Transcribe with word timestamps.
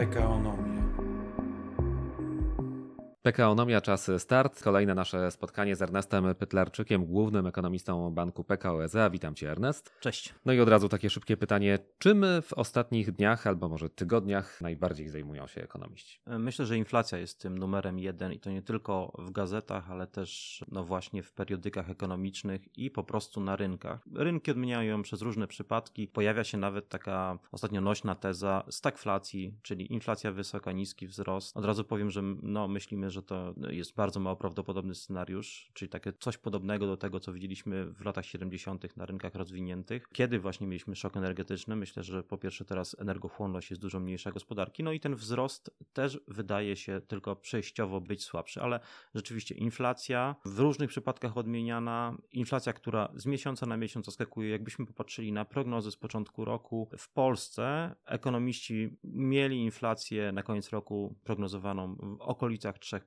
I 0.00 0.04
don't 0.06 0.42
know. 0.42 0.59
PKOnomia, 3.22 3.80
czas 3.80 4.10
start. 4.18 4.62
Kolejne 4.62 4.94
nasze 4.94 5.30
spotkanie 5.30 5.76
z 5.76 5.82
Ernestem 5.82 6.34
Pytlarczykiem, 6.34 7.06
głównym 7.06 7.46
ekonomistą 7.46 8.10
banku 8.10 8.44
PKO 8.44 8.84
SA. 8.84 9.10
Witam 9.10 9.34
Cię, 9.34 9.50
Ernest. 9.50 9.92
Cześć. 10.00 10.34
No 10.44 10.52
i 10.52 10.60
od 10.60 10.68
razu 10.68 10.88
takie 10.88 11.10
szybkie 11.10 11.36
pytanie. 11.36 11.78
Czym 11.98 12.24
w 12.42 12.52
ostatnich 12.52 13.12
dniach 13.12 13.46
albo 13.46 13.68
może 13.68 13.90
tygodniach 13.90 14.60
najbardziej 14.60 15.08
zajmują 15.08 15.46
się 15.46 15.62
ekonomiści? 15.62 16.20
Myślę, 16.26 16.66
że 16.66 16.76
inflacja 16.76 17.18
jest 17.18 17.40
tym 17.40 17.58
numerem 17.58 17.98
jeden 17.98 18.32
i 18.32 18.40
to 18.40 18.50
nie 18.50 18.62
tylko 18.62 19.12
w 19.18 19.30
gazetach, 19.30 19.90
ale 19.90 20.06
też 20.06 20.64
no 20.68 20.84
właśnie 20.84 21.22
w 21.22 21.32
periodykach 21.32 21.90
ekonomicznych 21.90 22.78
i 22.78 22.90
po 22.90 23.04
prostu 23.04 23.40
na 23.40 23.56
rynkach. 23.56 24.00
Rynki 24.14 24.50
odmieniają 24.50 24.90
ją 24.90 25.02
przez 25.02 25.22
różne 25.22 25.46
przypadki. 25.46 26.08
Pojawia 26.08 26.44
się 26.44 26.58
nawet 26.58 26.88
taka 26.88 27.38
ostatnio 27.52 27.80
nośna 27.80 28.14
teza 28.14 28.64
stagflacji, 28.70 29.58
czyli 29.62 29.92
inflacja 29.92 30.32
wysoka, 30.32 30.72
niski 30.72 31.06
wzrost. 31.06 31.56
Od 31.56 31.64
razu 31.64 31.84
powiem, 31.84 32.10
że 32.10 32.22
no, 32.42 32.68
myślimy, 32.68 33.09
że 33.10 33.22
to 33.22 33.54
jest 33.70 33.94
bardzo 33.94 34.20
mało 34.20 34.36
prawdopodobny 34.36 34.94
scenariusz, 34.94 35.70
czyli 35.74 35.88
takie 35.88 36.12
coś 36.12 36.38
podobnego 36.38 36.86
do 36.86 36.96
tego, 36.96 37.20
co 37.20 37.32
widzieliśmy 37.32 37.86
w 37.92 38.04
latach 38.04 38.26
70. 38.26 38.96
na 38.96 39.06
rynkach 39.06 39.34
rozwiniętych, 39.34 40.08
kiedy 40.12 40.38
właśnie 40.38 40.66
mieliśmy 40.66 40.96
szok 40.96 41.16
energetyczny. 41.16 41.76
Myślę, 41.76 42.02
że 42.02 42.22
po 42.22 42.38
pierwsze 42.38 42.64
teraz 42.64 42.96
energochłonność 42.98 43.70
jest 43.70 43.82
dużo 43.82 44.00
mniejsza 44.00 44.32
gospodarki, 44.32 44.82
no 44.82 44.92
i 44.92 45.00
ten 45.00 45.14
wzrost 45.14 45.70
też 45.92 46.20
wydaje 46.28 46.76
się 46.76 47.00
tylko 47.00 47.36
przejściowo 47.36 48.00
być 48.00 48.24
słabszy, 48.24 48.62
ale 48.62 48.80
rzeczywiście 49.14 49.54
inflacja 49.54 50.36
w 50.44 50.58
różnych 50.58 50.90
przypadkach 50.90 51.36
odmieniana, 51.36 52.16
inflacja, 52.32 52.72
która 52.72 53.12
z 53.14 53.26
miesiąca 53.26 53.66
na 53.66 53.76
miesiąc 53.76 54.06
zaskakuje. 54.06 54.50
Jakbyśmy 54.50 54.86
popatrzyli 54.86 55.32
na 55.32 55.44
prognozy 55.44 55.90
z 55.90 55.96
początku 55.96 56.44
roku, 56.44 56.88
w 56.98 57.12
Polsce 57.12 57.94
ekonomiści 58.06 58.96
mieli 59.04 59.56
inflację 59.56 60.32
na 60.32 60.42
koniec 60.42 60.70
roku 60.70 61.16
prognozowaną 61.24 61.94
w 61.94 62.20
okolicach 62.20 62.78
3%. 62.78 62.99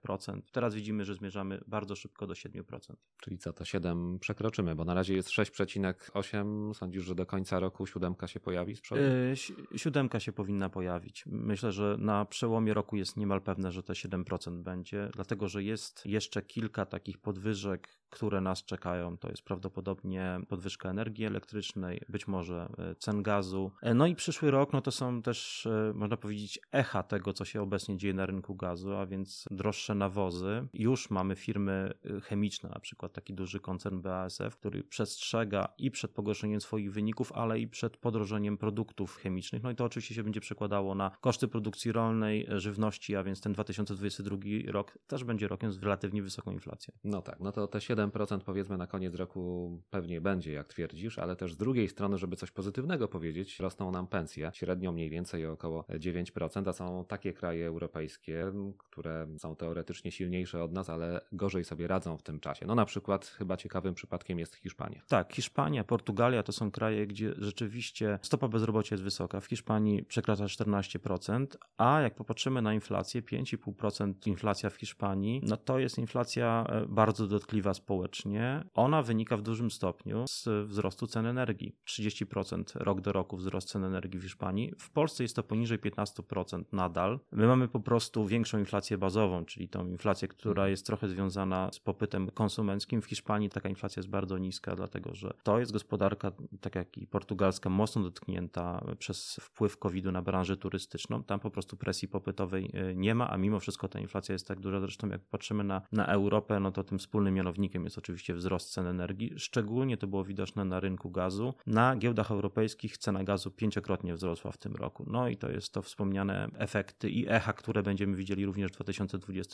Teraz 0.52 0.75
widzimy, 0.75 1.05
że 1.05 1.16
zmierzamy 1.16 1.59
bardzo 1.67 1.95
szybko 1.95 2.27
do 2.27 2.33
7%. 2.33 2.95
Czyli 3.22 3.38
co, 3.38 3.53
to 3.53 3.66
7 3.66 4.19
przekroczymy, 4.19 4.75
bo 4.75 4.85
na 4.85 4.94
razie 4.94 5.13
jest 5.13 5.30
6,8. 5.30 6.73
Sądzisz, 6.73 7.03
że 7.03 7.16
do 7.16 7.25
końca 7.25 7.59
roku 7.59 7.85
siódemka 7.85 8.27
się 8.27 8.39
pojawi 8.39 8.75
z 8.75 8.81
przodu? 8.81 9.02
Yy, 9.02 9.80
siódemka 9.80 10.19
się 10.19 10.33
powinna 10.33 10.69
pojawić. 10.69 11.23
Myślę, 11.25 11.72
że 11.72 11.95
na 12.00 12.25
przełomie 12.25 12.73
roku 12.73 12.95
jest 12.95 13.17
niemal 13.17 13.41
pewne, 13.41 13.72
że 13.72 13.83
te 13.83 13.94
7% 13.94 14.63
będzie, 14.63 15.09
dlatego 15.13 15.47
że 15.47 15.63
jest 15.63 16.05
jeszcze 16.05 16.41
kilka 16.41 16.85
takich 16.85 17.17
podwyżek, 17.17 17.88
które 18.09 18.41
nas 18.41 18.63
czekają. 18.63 19.17
To 19.17 19.30
jest 19.30 19.44
prawdopodobnie 19.44 20.39
podwyżka 20.50 20.89
energii 20.89 21.25
elektrycznej, 21.25 22.02
być 22.09 22.28
może 22.28 22.69
e, 22.78 22.95
cen 22.95 23.23
gazu. 23.23 23.72
E, 23.81 23.94
no 23.94 24.07
i 24.07 24.16
przyszły 24.16 24.52
rok, 24.52 24.73
no 24.73 24.81
to 24.81 24.91
są 24.91 25.22
też, 25.22 25.67
można 25.94 26.17
powiedzieć, 26.17 26.59
echa 26.72 27.03
tego, 27.03 27.33
co 27.33 27.45
się 27.45 27.61
obecnie 27.61 27.97
dzieje 27.97 28.13
na 28.13 28.25
rynku 28.25 28.55
gazu, 28.55 28.95
a 28.95 29.05
więc 29.05 29.45
droższe 29.52 29.83
nawozy. 29.89 30.67
Już 30.73 31.09
mamy 31.09 31.36
firmy 31.36 31.94
chemiczne, 32.23 32.70
na 32.70 32.80
przykład 32.80 33.14
taki 33.14 33.34
duży 33.34 33.59
koncern 33.59 34.02
BASF, 34.02 34.58
który 34.58 34.84
przestrzega 34.84 35.73
i 35.78 35.92
przed 35.92 36.12
pogorszeniem 36.12 36.62
swoich 36.62 36.94
wyników, 36.94 37.31
ale 37.31 37.59
i 37.59 37.67
przed 37.67 37.98
podrożeniem 37.98 38.58
produktów 38.58 39.16
chemicznych. 39.16 39.64
No 39.64 39.72
i 39.72 39.75
to 39.75 39.86
oczywiście 39.86 40.16
się 40.16 40.23
będzie 40.23 40.42
przekładało 40.42 40.95
na 40.95 41.12
koszty 41.22 41.48
produkcji 41.48 41.92
rolnej, 41.92 42.48
żywności, 42.50 43.16
a 43.16 43.23
więc 43.23 43.42
ten 43.42 43.53
2022 43.53 44.38
rok 44.67 44.98
też 45.08 45.23
będzie 45.23 45.48
rokiem 45.48 45.72
z 45.72 45.84
relatywnie 45.84 46.22
wysoką 46.22 46.52
inflacją. 46.52 46.94
No 47.03 47.22
tak, 47.22 47.40
no 47.40 47.52
to 47.52 47.68
te 47.68 47.80
7% 47.80 48.40
powiedzmy 48.40 48.78
na 48.78 48.88
koniec 48.88 49.16
roku 49.16 49.72
pewnie 49.90 50.22
będzie, 50.22 50.52
jak 50.52 50.68
twierdzisz, 50.68 51.20
ale 51.20 51.36
też 51.36 51.53
z 51.53 51.58
drugiej 51.58 51.90
strony, 51.90 52.18
żeby 52.18 52.36
coś 52.36 52.52
pozytywnego 52.52 53.08
powiedzieć, 53.08 53.59
rosną 53.59 53.92
nam 53.92 54.08
pensje, 54.08 54.52
średnio 54.53 54.92
mniej 54.92 55.09
więcej 55.09 55.47
o 55.47 55.52
około 55.52 55.81
9%, 55.90 56.70
a 56.70 56.73
są 56.73 57.06
takie 57.06 57.34
kraje 57.34 57.68
europejskie, 57.68 58.52
które 58.78 59.28
są 59.38 59.56
teoretycznie 59.56 59.72
silniejsze 60.11 60.63
od 60.63 60.71
nas, 60.71 60.89
ale 60.89 61.21
gorzej 61.31 61.63
sobie 61.63 61.88
radzą 61.88 62.17
w 62.17 62.23
tym 62.23 62.39
czasie. 62.39 62.66
No 62.66 62.75
na 62.75 62.85
przykład 62.85 63.25
chyba 63.25 63.57
ciekawym 63.57 63.94
przypadkiem 63.94 64.39
jest 64.39 64.56
Hiszpania. 64.56 65.01
Tak, 65.07 65.34
Hiszpania, 65.34 65.84
Portugalia 65.84 66.44
to 66.44 66.51
są 66.51 66.72
kraje, 66.72 67.07
gdzie 67.07 67.34
rzeczywiście 67.38 68.19
stopa 68.22 68.47
bezrobocia 68.47 68.95
jest 68.95 69.03
wysoka. 69.03 69.39
W 69.39 69.45
Hiszpanii 69.45 70.03
przekracza 70.03 70.45
14%, 70.45 71.47
a 71.78 72.01
jak 72.01 72.16
popatrzymy 72.16 72.62
na 72.62 72.73
inflację, 72.73 73.22
5,5% 73.22 74.28
inflacja 74.28 74.69
w 74.69 74.75
Hiszpanii, 74.75 75.41
no 75.44 75.57
to 75.57 75.79
jest 75.79 75.97
inflacja 75.97 76.66
e, 76.69 76.85
bardzo 76.85 77.28
dotkliwa 77.28 77.73
społecznie. 77.73 78.63
Ona 78.73 79.01
wynika 79.01 79.38
w 79.38 79.41
dużym 79.41 79.72
stopniu 79.72 80.28
z 80.28 80.47
wzrostu 80.67 81.07
cen 81.07 81.25
energii. 81.25 81.75
30% 81.88 82.63
rok 82.75 83.01
do 83.01 83.12
roku 83.12 83.38
wzrost 83.38 83.69
cen 83.69 83.83
energii 83.83 84.19
w 84.19 84.23
Hiszpanii. 84.23 84.73
W 84.79 84.89
Polsce 84.89 85.23
jest 85.23 85.35
to 85.35 85.44
poniżej 85.44 85.79
15% 85.79 86.63
nadal. 86.72 87.19
My 87.31 87.47
mamy 87.47 87.67
po 87.67 87.79
prostu 87.79 88.25
większą 88.25 88.59
inflację 88.59 88.97
bazową, 88.97 89.45
czyli 89.45 89.62
tą 89.68 89.88
inflację, 89.88 90.28
która 90.28 90.68
jest 90.68 90.85
trochę 90.85 91.09
związana 91.09 91.69
z 91.74 91.79
popytem 91.79 92.31
konsumenckim. 92.31 93.01
W 93.01 93.06
Hiszpanii 93.06 93.50
taka 93.50 93.69
inflacja 93.69 94.00
jest 94.00 94.09
bardzo 94.09 94.38
niska, 94.38 94.75
dlatego 94.75 95.16
że 95.16 95.34
to 95.44 95.59
jest 95.59 95.72
gospodarka, 95.72 96.31
tak 96.62 96.75
jak 96.75 96.97
i 96.97 97.07
portugalska, 97.07 97.69
mocno 97.69 98.03
dotknięta 98.03 98.85
przez 99.00 99.40
wpływ 99.41 99.78
COVID-u 99.78 100.12
na 100.12 100.22
branżę 100.22 100.57
turystyczną. 100.57 101.24
Tam 101.24 101.40
po 101.40 101.51
prostu 101.51 101.78
presji 101.78 102.07
popytowej 102.07 102.69
e, 102.74 102.96
nie 102.96 103.16
ma, 103.16 103.29
a 103.29 103.38
mimo 103.38 103.59
wszystko 103.59 103.88
ta 103.88 104.00
inflacja 104.00 104.34
jest 104.34 104.47
tak 104.47 104.59
duża. 104.59 104.79
Zresztą 104.79 105.09
jak 105.09 105.22
patrzymy 105.22 105.63
na, 105.63 105.81
na 105.91 106.06
Europę, 106.06 106.59
no 106.59 106.72
to 106.72 106.84
tym 106.84 107.00
wspólnym 107.00 107.34
mianownikiem 107.34 107.84
jest 107.84 107.97
oczywiście 107.97 108.34
wzrost 108.34 108.72
cen 108.72 108.88
energii. 108.88 109.34
Szczególnie 109.38 109.97
to 109.97 110.07
było 110.07 110.24
widoczne 110.24 110.66
na 110.66 110.80
rynku 110.80 111.12
gazu. 111.12 111.53
Na 111.68 111.95
giełdach 111.95 112.31
europejskich 112.31 112.97
cena 112.97 113.24
gazu 113.24 113.51
pięciokrotnie 113.51 114.13
wzrosła 114.13 114.51
w 114.51 114.57
tym 114.57 114.75
roku. 114.75 115.06
No 115.07 115.28
i 115.28 115.38
to 115.38 115.51
jest 115.51 115.74
to 115.74 115.81
wspomniane 115.81 116.50
efekty 116.57 117.09
i 117.09 117.30
echa, 117.30 117.53
które 117.53 117.84
będziemy 117.84 118.16
widzieli 118.16 118.45
również 118.45 118.72
w 118.72 118.75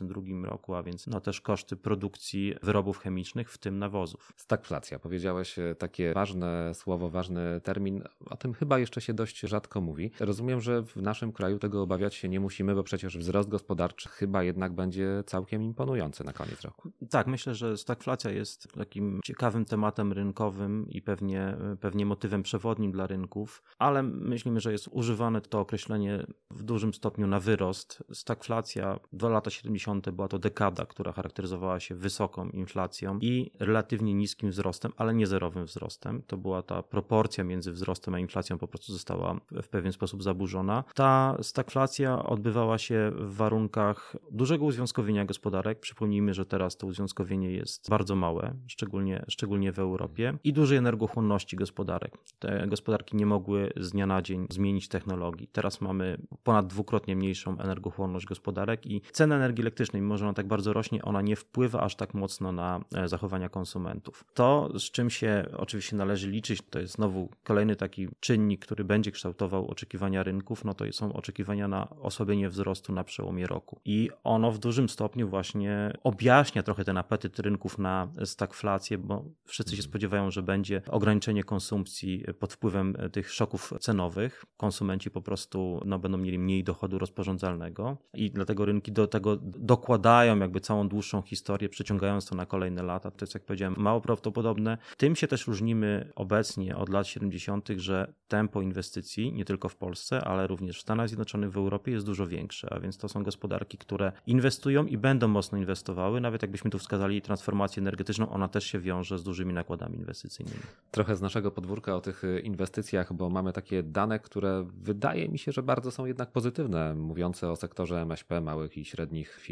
2022 0.08 0.50
roku, 0.50 0.76
a 0.76 0.84
więc 0.84 1.08
no 1.08 1.22
też 1.22 1.42
koszty 1.42 1.76
produkcji 1.76 2.56
wyrobów 2.64 2.98
chemicznych, 2.98 3.52
w 3.52 3.58
tym 3.58 3.80
nawozów. 3.80 4.34
Stagflacja. 4.36 5.00
Powiedziałeś 5.00 5.60
e, 5.60 5.76
takie 5.76 6.14
ważne 6.14 6.74
słowo, 6.74 7.10
ważny 7.10 7.62
termin. 7.64 8.04
O 8.26 8.38
tym 8.38 8.54
chyba 8.54 8.80
jeszcze 8.80 9.02
się 9.02 9.14
dość 9.14 9.40
rzadko 9.40 9.82
mówi. 9.82 10.12
Rozumiem, 10.20 10.62
że 10.62 10.84
w 10.84 10.96
naszym 10.96 11.32
kraju 11.32 11.60
tego 11.60 11.82
obawiać 11.82 12.16
się 12.16 12.30
nie 12.30 12.40
musimy, 12.40 12.76
bo 12.76 12.84
przecież 12.84 13.18
wzrost 13.18 13.50
gospodarczy 13.50 14.10
chyba 14.10 14.44
jednak 14.44 14.74
będzie 14.74 15.24
całkiem 15.26 15.64
imponujący 15.64 16.24
na 16.24 16.34
koniec 16.34 16.62
roku. 16.62 16.92
Tak, 17.10 17.28
myślę, 17.28 17.56
że 17.56 17.78
stagflacja 17.78 18.32
jest 18.32 18.74
takim 18.74 19.20
ciekawym 19.24 19.66
tematem 19.66 20.14
rynkowym 20.14 20.90
i 20.90 21.02
pewnie, 21.02 21.58
pewnie 21.80 22.06
motywem 22.06 22.44
przewodnim 22.44 22.92
dla 22.92 23.08
rynków, 23.08 23.64
ale 23.78 24.04
myślimy, 24.04 24.60
że 24.60 24.72
jest 24.72 24.88
używane 24.92 25.42
to 25.42 25.60
określenie 25.60 26.26
w 26.52 26.64
dużym 26.64 26.94
stopniu 26.94 27.28
na 27.28 27.40
wyrost. 27.40 28.04
Stagflacja, 28.14 29.00
dwa 29.14 29.30
lata 29.30 29.50
70. 29.50 29.89
była 30.12 30.28
to 30.28 30.40
dekada, 30.40 30.86
która 30.86 31.12
charakteryzowała 31.12 31.80
się 31.80 31.96
wysoką 31.96 32.50
inflacją 32.50 33.20
i 33.22 33.52
relatywnie 33.60 34.14
niskim 34.14 34.50
wzrostem, 34.50 34.92
ale 34.98 35.14
nie 35.14 35.28
zerowym 35.28 35.66
wzrostem. 35.66 36.22
To 36.28 36.38
była 36.38 36.62
ta 36.62 36.84
proporcja 36.84 37.44
między 37.44 37.72
wzrostem 37.72 38.14
a 38.14 38.20
inflacją 38.20 38.58
po 38.58 38.68
prostu 38.68 38.94
została 38.94 39.40
w 39.64 39.68
pewien 39.68 39.92
sposób 39.92 40.24
zaburzona. 40.24 40.84
Ta 40.94 41.38
stagflacja 41.42 42.26
odbywała 42.26 42.78
się 42.78 43.12
w 43.16 43.36
warunkach 43.36 44.16
dużego 44.32 44.66
uzwiązkowienia 44.66 45.26
gospodarek. 45.26 45.80
Przypomnijmy, 45.80 46.34
że 46.34 46.46
teraz 46.46 46.78
to 46.78 46.88
uzwiązkowienie 46.88 47.52
jest 47.52 47.90
bardzo 47.90 48.16
małe, 48.16 48.54
szczególnie, 48.68 49.26
szczególnie 49.28 49.72
w 49.72 49.80
Europie, 49.80 50.38
i 50.44 50.54
dużej 50.54 50.78
energochłonności 50.78 51.56
gospodarek. 51.56 52.18
Te 52.40 52.68
gospodarki 52.68 53.16
nie 53.16 53.26
mogły 53.26 53.74
z 53.78 53.92
dnia 53.92 54.08
na 54.08 54.22
dzień 54.22 54.48
zmienić 54.50 54.88
technologii. 54.88 55.48
Teraz 55.48 55.82
mamy 55.82 56.18
ponad 56.44 56.68
dwukrotnie 56.68 57.16
mniejszą 57.16 57.60
energochłonność 57.60 58.26
gospodarek 58.26 58.86
i 58.86 59.02
cena 59.12 59.36
energii 59.36 59.64
elektrycznej, 59.70 60.02
mimo 60.02 60.18
że 60.18 60.26
ona 60.26 60.34
tak 60.34 60.48
bardzo 60.48 60.74
rośnie, 60.74 61.02
ona 61.02 61.22
nie 61.22 61.36
wpływa 61.36 61.82
aż 61.82 61.96
tak 61.96 62.14
mocno 62.14 62.52
na 62.52 62.80
e, 62.96 63.08
zachowania 63.08 63.50
konsumentów. 63.50 64.26
To, 64.34 64.70
z 64.80 64.92
czym 64.92 65.10
się 65.10 65.46
oczywiście 65.58 65.96
należy 65.96 66.30
liczyć, 66.30 66.62
to 66.70 66.80
jest 66.80 66.94
znowu 66.94 67.30
kolejny 67.44 67.76
taki 67.76 68.08
czynnik, 68.20 68.66
który 68.66 68.84
będzie 68.84 69.12
kształtował 69.12 69.68
oczekiwania 69.68 70.24
rynków, 70.24 70.66
no 70.66 70.74
to 70.74 70.86
są 70.92 71.14
oczekiwania 71.14 71.68
na 71.68 71.90
osłabienie 71.90 72.50
wzrostu 72.50 72.94
na 72.94 73.04
przełomie 73.04 73.48
roku. 73.48 73.80
I 73.86 74.10
ono 74.24 74.52
w 74.52 74.60
dużym 74.60 74.90
stopniu 74.90 75.30
właśnie 75.30 75.94
objaśnia 76.04 76.64
trochę 76.64 76.84
ten 76.84 76.98
apetyt 76.98 77.40
rynków 77.40 77.78
na 77.78 78.12
stagflację, 78.26 78.98
bo 78.98 79.26
wszyscy 79.46 79.76
się 79.76 79.82
spodziewają, 79.82 80.32
że 80.32 80.44
będzie 80.44 80.82
ograniczenie 80.90 81.44
konsumpcji 81.44 82.26
pod 82.40 82.54
wpływem 82.54 82.96
tych 83.12 83.32
szoków 83.32 83.74
cenowych. 83.80 84.46
Konsumenci 84.58 85.12
po 85.12 85.22
prostu 85.22 85.82
no, 85.86 86.00
będą 86.00 86.18
mieli 86.18 86.40
mniej 86.40 86.64
dochodu 86.64 87.00
rozporządzalnego 87.00 87.98
i 88.14 88.32
dlatego 88.32 88.66
rynki 88.66 88.92
do 88.92 89.08
tego 89.08 89.38
dokładają 89.60 90.40
jakby 90.40 90.60
całą 90.60 90.88
dłuższą 90.88 91.22
historię, 91.22 91.70
przeciągając 91.70 92.26
to 92.26 92.36
na 92.36 92.46
kolejne 92.46 92.84
lata. 92.84 93.12
To 93.12 93.26
jest, 93.26 93.34
jak 93.34 93.44
powiedziałem, 93.44 93.76
mało 93.78 94.02
prawdopodobne. 94.02 94.78
Tym 94.98 95.16
się 95.16 95.28
też 95.28 95.48
różnimy 95.48 96.12
obecnie 96.16 96.78
od 96.78 96.90
lat 96.90 97.08
70., 97.08 97.70
że 97.78 98.14
tempo 98.28 98.62
inwestycji, 98.62 99.34
nie 99.34 99.46
tylko 99.46 99.70
w 99.70 99.76
Polsce, 99.76 100.22
ale 100.22 100.48
również 100.48 100.78
w 100.78 100.82
Stanach 100.82 101.08
Zjednoczonych, 101.08 101.52
w 101.52 101.58
Europie 101.58 101.92
jest 101.92 102.06
dużo 102.06 102.28
większe, 102.28 102.74
a 102.74 102.80
więc 102.80 102.98
to 102.98 103.10
są 103.10 103.24
gospodarki, 103.24 103.78
które 103.78 104.12
inwestują 104.28 104.86
i 104.86 104.98
będą 104.98 105.28
mocno 105.28 105.58
inwestowały. 105.58 106.22
Nawet 106.22 106.42
jakbyśmy 106.42 106.72
tu 106.72 106.80
wskazali 106.80 107.22
transformację 107.22 107.82
energetyczną, 107.82 108.30
ona 108.30 108.48
też 108.48 108.64
się 108.64 108.80
wiąże 108.80 109.18
z 109.18 109.24
dużymi 109.24 109.54
nakładami 109.54 109.98
inwestycyjnymi. 109.98 110.60
Trochę 110.92 111.16
z 111.16 111.22
naszego 111.22 111.52
podwórka 111.52 111.96
o 111.96 112.02
tych 112.02 112.24
inwestycjach, 112.44 113.14
bo 113.14 113.30
mamy 113.30 113.54
takie 113.54 113.84
dane, 113.84 114.20
które 114.20 114.68
wydaje 114.82 115.30
mi 115.30 115.40
się, 115.40 115.52
że 115.52 115.64
bardzo 115.64 115.92
są 115.92 116.06
jednak 116.06 116.32
pozytywne, 116.32 116.96
mówiące 116.96 117.52
o 117.52 117.56
sektorze 117.56 118.02
MŚP, 118.02 118.42
małych 118.42 118.78
i 118.78 118.86
średnich 118.86 119.40
firm, 119.42 119.49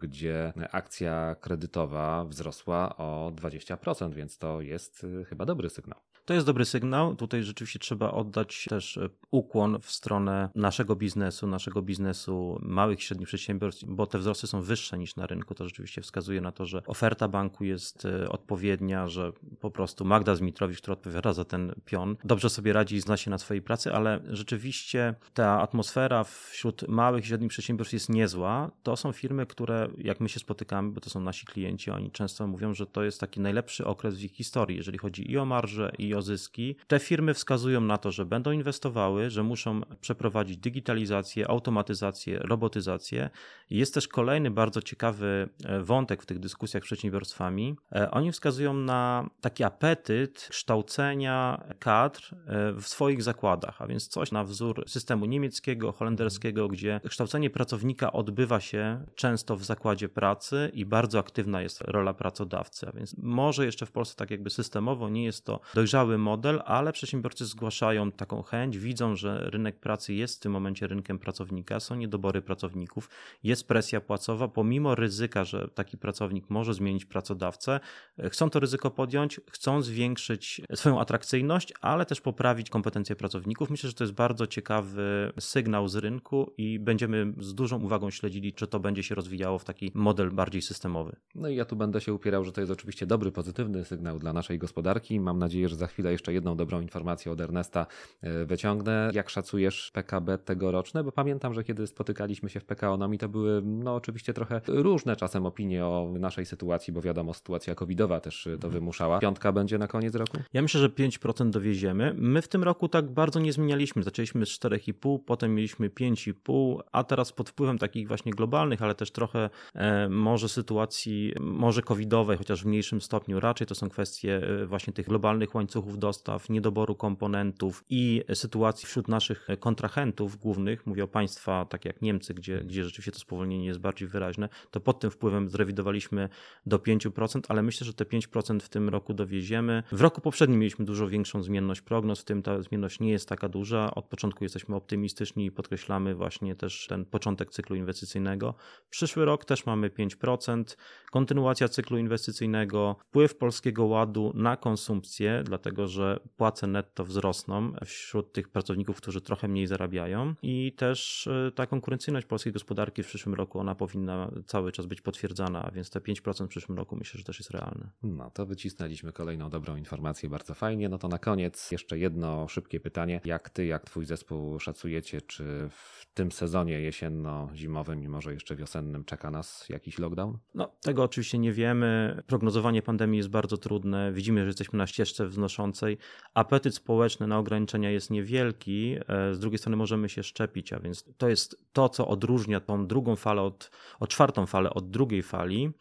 gdzie 0.00 0.52
akcja 0.72 1.36
kredytowa 1.40 2.24
wzrosła 2.24 2.96
o 2.96 3.32
20%, 3.34 4.14
więc 4.14 4.38
to 4.38 4.60
jest 4.60 5.04
y, 5.04 5.24
chyba 5.24 5.46
dobry 5.46 5.70
sygnał. 5.70 6.00
To 6.30 6.34
jest 6.34 6.46
dobry 6.46 6.64
sygnał. 6.64 7.16
Tutaj 7.16 7.42
rzeczywiście 7.42 7.78
trzeba 7.78 8.10
oddać 8.10 8.66
też 8.68 8.96
e, 8.96 9.08
ukłon 9.30 9.80
w 9.80 9.90
stronę 9.90 10.48
naszego 10.54 10.96
biznesu, 10.96 11.46
naszego 11.46 11.82
biznesu 11.82 12.58
małych 12.62 12.98
i 12.98 13.02
średnich 13.02 13.28
przedsiębiorstw, 13.28 13.84
bo 13.88 14.06
te 14.06 14.18
wzrosty 14.18 14.46
są 14.46 14.62
wyższe 14.62 14.98
niż 14.98 15.16
na 15.16 15.26
rynku. 15.26 15.54
To 15.54 15.64
rzeczywiście 15.64 16.00
wskazuje 16.00 16.40
na 16.40 16.52
to, 16.52 16.66
że 16.66 16.82
oferta 16.86 17.28
banku 17.28 17.64
jest 17.64 18.04
e, 18.04 18.28
odpowiednia, 18.28 19.08
że 19.08 19.32
po 19.60 19.70
prostu 19.70 20.04
Magda 20.04 20.34
Zmitrowicz, 20.34 20.78
która 20.78 20.92
odpowiada 20.92 21.32
za 21.32 21.44
ten 21.44 21.74
pion, 21.84 22.16
dobrze 22.24 22.50
sobie 22.50 22.72
radzi 22.72 22.96
i 22.96 23.00
zna 23.00 23.16
się 23.16 23.30
na 23.30 23.38
swojej 23.38 23.62
pracy, 23.62 23.92
ale 23.92 24.20
rzeczywiście 24.28 25.14
ta 25.34 25.60
atmosfera 25.60 26.24
wśród 26.24 26.88
małych 26.88 27.24
i 27.24 27.28
średnich 27.28 27.50
przedsiębiorstw 27.50 27.92
jest 27.92 28.08
niezła. 28.08 28.70
To 28.82 28.96
są 28.96 29.12
firmy, 29.12 29.29
które 29.48 29.88
jak 29.98 30.20
my 30.20 30.28
się 30.28 30.40
spotykamy, 30.40 30.92
bo 30.92 31.00
to 31.00 31.10
są 31.10 31.20
nasi 31.20 31.46
klienci, 31.46 31.90
oni 31.90 32.10
często 32.10 32.46
mówią, 32.46 32.74
że 32.74 32.86
to 32.86 33.02
jest 33.02 33.20
taki 33.20 33.40
najlepszy 33.40 33.86
okres 33.86 34.18
w 34.18 34.24
ich 34.24 34.32
historii, 34.32 34.76
jeżeli 34.76 34.98
chodzi 34.98 35.30
i 35.30 35.38
o 35.38 35.44
marże, 35.44 35.92
i 35.98 36.14
o 36.14 36.22
zyski. 36.22 36.76
Te 36.86 36.98
firmy 36.98 37.34
wskazują 37.34 37.80
na 37.80 37.98
to, 37.98 38.10
że 38.10 38.26
będą 38.26 38.52
inwestowały, 38.52 39.30
że 39.30 39.42
muszą 39.42 39.80
przeprowadzić 40.00 40.56
digitalizację, 40.56 41.48
automatyzację, 41.48 42.38
robotyzację. 42.38 43.30
Jest 43.70 43.94
też 43.94 44.08
kolejny 44.08 44.50
bardzo 44.50 44.82
ciekawy 44.82 45.48
e, 45.64 45.80
wątek 45.80 46.22
w 46.22 46.26
tych 46.26 46.38
dyskusjach 46.38 46.82
z 46.82 46.86
przedsiębiorstwami. 46.86 47.76
E, 47.92 48.10
oni 48.10 48.32
wskazują 48.32 48.74
na 48.74 49.30
taki 49.40 49.64
apetyt 49.64 50.48
kształcenia 50.50 51.64
kadr 51.78 52.20
e, 52.46 52.72
w 52.72 52.88
swoich 52.88 53.22
zakładach, 53.22 53.82
a 53.82 53.86
więc 53.86 54.08
coś 54.08 54.32
na 54.32 54.44
wzór 54.44 54.84
systemu 54.86 55.26
niemieckiego, 55.26 55.92
holenderskiego, 55.92 56.68
gdzie 56.68 57.00
kształcenie 57.08 57.50
pracownika 57.50 58.12
odbywa 58.12 58.60
się 58.60 59.04
często 59.20 59.56
w 59.56 59.64
zakładzie 59.64 60.08
pracy 60.08 60.70
i 60.74 60.86
bardzo 60.86 61.18
aktywna 61.18 61.62
jest 61.62 61.80
rola 61.80 62.14
pracodawcy. 62.14 62.88
A 62.88 62.92
więc 62.92 63.16
może 63.18 63.64
jeszcze 63.64 63.86
w 63.86 63.92
Polsce 63.92 64.16
tak 64.16 64.30
jakby 64.30 64.50
systemowo 64.50 65.08
nie 65.08 65.24
jest 65.24 65.44
to 65.44 65.60
dojrzały 65.74 66.18
model, 66.18 66.62
ale 66.64 66.92
przedsiębiorcy 66.92 67.46
zgłaszają 67.46 68.12
taką 68.12 68.42
chęć, 68.42 68.78
widzą, 68.78 69.16
że 69.16 69.50
rynek 69.50 69.80
pracy 69.80 70.14
jest 70.14 70.36
w 70.36 70.40
tym 70.40 70.52
momencie 70.52 70.86
rynkiem 70.86 71.18
pracownika, 71.18 71.80
są 71.80 71.94
niedobory 71.94 72.42
pracowników, 72.42 73.10
jest 73.42 73.68
presja 73.68 74.00
płacowa, 74.00 74.48
pomimo 74.48 74.94
ryzyka, 74.94 75.44
że 75.44 75.68
taki 75.68 75.98
pracownik 75.98 76.50
może 76.50 76.74
zmienić 76.74 77.04
pracodawcę, 77.04 77.80
chcą 78.28 78.50
to 78.50 78.60
ryzyko 78.60 78.90
podjąć, 78.90 79.40
chcą 79.50 79.82
zwiększyć 79.82 80.60
swoją 80.74 81.00
atrakcyjność, 81.00 81.72
ale 81.80 82.06
też 82.06 82.20
poprawić 82.20 82.70
kompetencje 82.70 83.16
pracowników. 83.16 83.70
Myślę, 83.70 83.90
że 83.90 83.94
to 83.94 84.04
jest 84.04 84.14
bardzo 84.14 84.46
ciekawy 84.46 85.32
sygnał 85.40 85.88
z 85.88 85.96
rynku 85.96 86.52
i 86.58 86.78
będziemy 86.78 87.32
z 87.38 87.54
dużą 87.54 87.80
uwagą 87.80 88.10
śledzili, 88.10 88.52
czy 88.52 88.66
to 88.66 88.80
będzie 88.80 89.02
się 89.02 89.09
rozwijało 89.14 89.58
w 89.58 89.64
taki 89.64 89.92
model 89.94 90.30
bardziej 90.30 90.62
systemowy. 90.62 91.16
No 91.34 91.48
i 91.48 91.56
ja 91.56 91.64
tu 91.64 91.76
będę 91.76 92.00
się 92.00 92.14
upierał, 92.14 92.44
że 92.44 92.52
to 92.52 92.60
jest 92.60 92.72
oczywiście 92.72 93.06
dobry, 93.06 93.32
pozytywny 93.32 93.84
sygnał 93.84 94.18
dla 94.18 94.32
naszej 94.32 94.58
gospodarki. 94.58 95.20
Mam 95.20 95.38
nadzieję, 95.38 95.68
że 95.68 95.76
za 95.76 95.86
chwilę 95.86 96.12
jeszcze 96.12 96.32
jedną 96.32 96.56
dobrą 96.56 96.80
informację 96.80 97.32
od 97.32 97.40
Ernesta 97.40 97.86
e, 98.20 98.44
wyciągnę. 98.44 99.10
Jak 99.14 99.30
szacujesz 99.30 99.90
PKB 99.90 100.38
tegoroczne? 100.38 101.04
Bo 101.04 101.12
pamiętam, 101.12 101.54
że 101.54 101.64
kiedy 101.64 101.86
spotykaliśmy 101.86 102.50
się 102.50 102.60
w 102.60 102.64
PKOnomii, 102.64 103.18
to 103.18 103.28
były 103.28 103.62
no 103.64 103.94
oczywiście 103.94 104.34
trochę 104.34 104.60
różne 104.66 105.16
czasem 105.16 105.46
opinie 105.46 105.86
o 105.86 106.12
naszej 106.18 106.46
sytuacji, 106.46 106.92
bo 106.92 107.00
wiadomo, 107.00 107.34
sytuacja 107.34 107.74
covidowa 107.74 108.20
też 108.20 108.44
to 108.44 108.50
mhm. 108.50 108.72
wymuszała. 108.72 109.18
Piątka 109.18 109.52
będzie 109.52 109.78
na 109.78 109.88
koniec 109.88 110.14
roku? 110.14 110.38
Ja 110.52 110.62
myślę, 110.62 110.80
że 110.80 110.88
5% 110.88 111.50
dowieziemy. 111.50 112.14
My 112.16 112.42
w 112.42 112.48
tym 112.48 112.62
roku 112.62 112.88
tak 112.88 113.10
bardzo 113.10 113.40
nie 113.40 113.52
zmienialiśmy. 113.52 114.02
Zaczęliśmy 114.02 114.46
z 114.46 114.48
4,5, 114.48 115.18
potem 115.26 115.54
mieliśmy 115.54 115.90
5,5, 115.90 116.78
a 116.92 117.04
teraz 117.04 117.32
pod 117.32 117.50
wpływem 117.50 117.78
takich 117.78 118.08
właśnie 118.08 118.32
globalnych, 118.32 118.82
ale 118.82 118.94
też 119.00 119.10
trochę 119.10 119.50
e, 119.74 120.08
może 120.08 120.48
sytuacji, 120.48 121.32
może 121.40 121.82
covidowej, 121.82 122.38
chociaż 122.38 122.62
w 122.62 122.66
mniejszym 122.66 123.00
stopniu. 123.00 123.40
Raczej 123.40 123.66
to 123.66 123.74
są 123.74 123.88
kwestie 123.88 124.36
e, 124.62 124.66
właśnie 124.66 124.92
tych 124.92 125.06
globalnych 125.06 125.54
łańcuchów 125.54 125.98
dostaw, 125.98 126.48
niedoboru 126.48 126.94
komponentów 126.94 127.84
i 127.90 128.22
sytuacji 128.34 128.86
wśród 128.86 129.08
naszych 129.08 129.48
kontrahentów 129.60 130.36
głównych, 130.36 130.86
mówię 130.86 131.04
o 131.04 131.08
państwa 131.08 131.64
tak 131.64 131.84
jak 131.84 132.02
Niemcy, 132.02 132.34
gdzie, 132.34 132.64
gdzie 132.64 132.84
rzeczywiście 132.84 133.12
to 133.12 133.18
spowolnienie 133.18 133.66
jest 133.66 133.80
bardziej 133.80 134.08
wyraźne, 134.08 134.48
to 134.70 134.80
pod 134.80 135.00
tym 135.00 135.10
wpływem 135.10 135.50
zrewidowaliśmy 135.50 136.28
do 136.66 136.78
5%, 136.78 137.40
ale 137.48 137.62
myślę, 137.62 137.84
że 137.84 137.94
te 137.94 138.04
5% 138.04 138.60
w 138.60 138.68
tym 138.68 138.88
roku 138.88 139.14
dowieziemy. 139.14 139.82
W 139.92 140.00
roku 140.00 140.20
poprzednim 140.20 140.60
mieliśmy 140.60 140.84
dużo 140.84 141.08
większą 141.08 141.42
zmienność 141.42 141.80
prognoz, 141.80 142.20
w 142.20 142.24
tym 142.24 142.42
ta 142.42 142.62
zmienność 142.62 143.00
nie 143.00 143.10
jest 143.10 143.28
taka 143.28 143.48
duża. 143.48 143.94
Od 143.94 144.04
początku 144.04 144.44
jesteśmy 144.44 144.76
optymistyczni 144.76 145.46
i 145.46 145.50
podkreślamy 145.50 146.14
właśnie 146.14 146.56
też 146.56 146.86
ten 146.86 147.04
początek 147.04 147.50
cyklu 147.50 147.76
inwestycyjnego. 147.76 148.54
Przyszły 148.90 149.24
rok 149.24 149.44
też 149.44 149.66
mamy 149.66 149.90
5%, 149.90 150.76
kontynuacja 151.10 151.68
cyklu 151.68 151.98
inwestycyjnego, 151.98 152.96
wpływ 153.00 153.36
polskiego 153.36 153.84
ładu 153.84 154.32
na 154.34 154.56
konsumpcję, 154.56 155.42
dlatego 155.44 155.86
że 155.86 156.20
płace 156.36 156.66
netto 156.66 157.04
wzrosną 157.04 157.72
wśród 157.84 158.32
tych 158.32 158.48
pracowników, 158.48 158.96
którzy 158.96 159.20
trochę 159.20 159.48
mniej 159.48 159.66
zarabiają 159.66 160.34
i 160.42 160.72
też 160.72 161.26
e, 161.26 161.52
ta 161.52 161.66
konkurencyjność 161.66 162.26
polskiej 162.26 162.52
gospodarki 162.52 163.02
w 163.02 163.06
przyszłym 163.06 163.34
roku, 163.34 163.58
ona 163.58 163.74
powinna 163.74 164.30
cały 164.46 164.72
czas 164.72 164.86
być 164.86 165.00
potwierdzana, 165.00 165.62
a 165.62 165.70
więc 165.70 165.90
te 165.90 166.00
5% 166.00 166.46
w 166.46 166.48
przyszłym 166.48 166.78
roku 166.78 166.96
myślę, 166.96 167.18
że 167.18 167.24
też 167.24 167.38
jest 167.38 167.50
realne. 167.50 167.90
No 168.02 168.30
to 168.30 168.46
wycisnęliśmy 168.46 169.12
kolejną 169.12 169.50
dobrą 169.50 169.76
informację, 169.76 170.28
bardzo 170.28 170.54
fajnie. 170.54 170.88
No 170.88 170.98
to 170.98 171.08
na 171.08 171.18
koniec 171.18 171.70
jeszcze 171.70 171.98
jedno 171.98 172.48
szybkie 172.48 172.80
pytanie. 172.80 173.20
Jak 173.24 173.50
ty, 173.50 173.66
jak 173.66 173.84
twój 173.84 174.04
zespół 174.04 174.60
szacujecie, 174.60 175.20
czy 175.20 175.68
w 175.68 176.06
tym 176.14 176.32
sezonie 176.32 176.80
jesienno-zimowym, 176.80 178.00
mimo 178.00 178.20
że 178.20 178.32
jeszcze 178.32 178.56
wiosennym 178.70 179.04
czeka 179.04 179.30
nas 179.30 179.68
jakiś 179.68 179.98
lockdown? 179.98 180.38
No 180.54 180.72
tego 180.80 181.02
oczywiście 181.02 181.38
nie 181.38 181.52
wiemy. 181.52 182.22
Prognozowanie 182.26 182.82
pandemii 182.82 183.18
jest 183.18 183.28
bardzo 183.28 183.56
trudne. 183.56 184.12
Widzimy, 184.12 184.40
że 184.40 184.46
jesteśmy 184.46 184.76
na 184.76 184.86
ścieżce 184.86 185.26
wznoszącej. 185.26 185.98
Apetyt 186.34 186.74
społeczny 186.74 187.26
na 187.26 187.38
ograniczenia 187.38 187.90
jest 187.90 188.10
niewielki. 188.10 188.96
E, 189.08 189.34
z 189.34 189.38
drugiej 189.38 189.58
strony 189.58 189.76
możemy 189.76 190.08
się 190.08 190.22
szczepić, 190.22 190.72
a 190.72 190.80
więc 190.80 191.04
to 191.18 191.28
jest 191.28 191.64
to, 191.72 191.88
co 191.88 192.08
odróżnia 192.08 192.60
tą 192.60 192.86
drugą 192.86 193.16
falę 193.16 193.42
od, 193.42 193.70
od 194.00 194.10
czwartą 194.10 194.46
falę 194.46 194.70
od 194.70 194.90
drugiej 194.90 195.22
fali. 195.22 195.72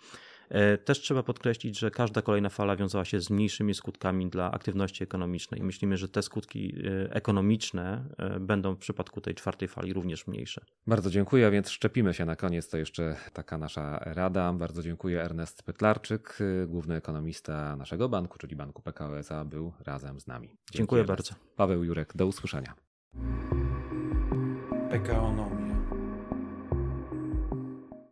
E, 0.50 0.78
też 0.78 1.00
trzeba 1.00 1.24
podkreślić, 1.24 1.80
że 1.80 1.92
każda 1.92 2.22
kolejna 2.22 2.50
fala 2.50 2.75
wiązała 2.75 3.06
się 3.06 3.22
z 3.22 3.30
mniejszymi 3.30 3.74
skutkami 3.74 4.30
dla 4.30 4.51
aktywności 4.51 5.04
ekonomicznej. 5.04 5.63
Myślimy, 5.63 5.98
że 5.98 6.10
te 6.10 6.22
skutki 6.22 6.75
e, 6.86 7.13
ekonomiczne 7.13 8.06
e, 8.18 8.40
będą 8.40 8.75
w 8.75 8.78
przypadku 8.78 9.22
tej 9.22 9.36
czwartej 9.36 9.68
fali 9.68 9.94
również 9.94 10.28
mniejsze. 10.28 10.62
Bardzo 10.88 11.10
dziękuję, 11.10 11.48
a 11.48 11.51
więc 11.51 11.69
szczepimy 11.69 12.14
się 12.14 12.26
na 12.26 12.35
koniec. 12.35 12.69
To 12.69 12.78
jeszcze 12.78 13.16
taka 13.33 13.57
nasza 13.57 14.00
rada. 14.00 14.54
Bardzo 14.54 14.83
dziękuję. 14.83 15.23
Ernest 15.23 15.64
Pytlarczyk, 15.64 16.38
główny 16.68 16.95
ekonomista 16.95 17.76
naszego 17.76 18.09
banku, 18.09 18.38
czyli 18.38 18.56
Banku 18.56 18.81
PKO 18.81 19.19
SA, 19.19 19.45
był 19.45 19.73
razem 19.85 20.19
z 20.19 20.28
nami. 20.28 20.47
Dziękuję, 20.47 20.57
dziękuję 20.71 21.04
bardzo. 21.04 21.33
Paweł 21.56 21.83
Jurek, 21.83 22.14
do 22.16 22.28
usłyszenia. 22.28 22.73
PKO 24.90 25.31